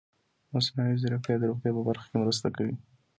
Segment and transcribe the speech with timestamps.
[0.53, 2.75] مصنوعي ځیرکتیا د روغتیا په برخه کې مرسته کوي.